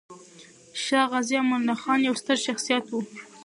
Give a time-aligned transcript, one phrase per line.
[0.83, 2.95] شاه غازي امان الله خان يو ستر شخصيت و.